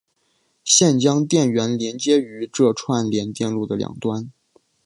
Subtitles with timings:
[0.63, 4.31] 现将电源连接于这串联电路的两端。